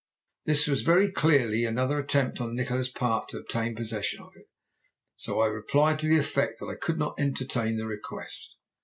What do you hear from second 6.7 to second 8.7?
could not entertain the request.